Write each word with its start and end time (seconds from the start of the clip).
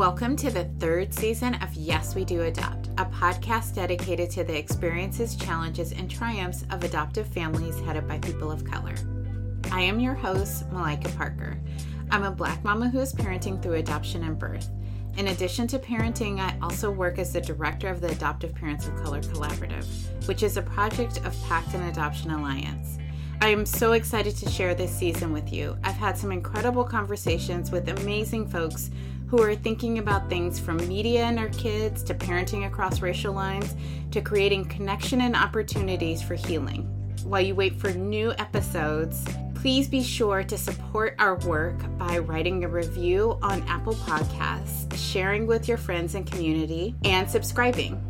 Welcome 0.00 0.34
to 0.36 0.50
the 0.50 0.64
third 0.78 1.12
season 1.12 1.56
of 1.56 1.74
Yes 1.74 2.14
We 2.14 2.24
Do 2.24 2.40
Adopt, 2.40 2.86
a 2.96 3.04
podcast 3.04 3.74
dedicated 3.74 4.30
to 4.30 4.42
the 4.42 4.56
experiences, 4.56 5.36
challenges, 5.36 5.92
and 5.92 6.10
triumphs 6.10 6.64
of 6.70 6.82
adoptive 6.82 7.26
families 7.26 7.78
headed 7.80 8.08
by 8.08 8.16
people 8.20 8.50
of 8.50 8.64
color. 8.64 8.94
I 9.70 9.82
am 9.82 10.00
your 10.00 10.14
host, 10.14 10.64
Malika 10.72 11.10
Parker. 11.10 11.60
I'm 12.10 12.22
a 12.22 12.30
black 12.30 12.64
mama 12.64 12.88
who 12.88 12.98
is 12.98 13.12
parenting 13.12 13.62
through 13.62 13.74
adoption 13.74 14.24
and 14.24 14.38
birth. 14.38 14.70
In 15.18 15.28
addition 15.28 15.66
to 15.66 15.78
parenting, 15.78 16.40
I 16.40 16.56
also 16.62 16.90
work 16.90 17.18
as 17.18 17.34
the 17.34 17.42
director 17.42 17.88
of 17.88 18.00
the 18.00 18.10
Adoptive 18.10 18.54
Parents 18.54 18.86
of 18.86 18.96
Color 18.96 19.20
Collaborative, 19.20 19.84
which 20.26 20.42
is 20.42 20.56
a 20.56 20.62
project 20.62 21.18
of 21.26 21.38
Pact 21.42 21.74
and 21.74 21.84
Adoption 21.90 22.30
Alliance. 22.30 22.96
I 23.42 23.48
am 23.48 23.64
so 23.64 23.92
excited 23.92 24.36
to 24.36 24.50
share 24.50 24.74
this 24.74 24.94
season 24.94 25.32
with 25.32 25.50
you. 25.50 25.76
I've 25.82 25.94
had 25.94 26.16
some 26.16 26.30
incredible 26.30 26.84
conversations 26.84 27.70
with 27.70 27.88
amazing 27.88 28.48
folks 28.48 28.90
who 29.30 29.40
are 29.40 29.54
thinking 29.54 29.98
about 29.98 30.28
things 30.28 30.58
from 30.58 30.76
media 30.88 31.22
and 31.22 31.38
our 31.38 31.50
kids 31.50 32.02
to 32.02 32.12
parenting 32.12 32.66
across 32.66 33.00
racial 33.00 33.32
lines 33.32 33.76
to 34.10 34.20
creating 34.20 34.64
connection 34.64 35.20
and 35.20 35.36
opportunities 35.36 36.20
for 36.20 36.34
healing. 36.34 36.82
While 37.22 37.42
you 37.42 37.54
wait 37.54 37.76
for 37.76 37.92
new 37.92 38.32
episodes, 38.32 39.24
please 39.54 39.86
be 39.86 40.02
sure 40.02 40.42
to 40.42 40.58
support 40.58 41.14
our 41.20 41.36
work 41.46 41.78
by 41.96 42.18
writing 42.18 42.64
a 42.64 42.68
review 42.68 43.38
on 43.40 43.62
Apple 43.68 43.94
Podcasts, 43.94 44.96
sharing 44.96 45.46
with 45.46 45.68
your 45.68 45.78
friends 45.78 46.16
and 46.16 46.26
community, 46.26 46.96
and 47.04 47.30
subscribing. 47.30 48.09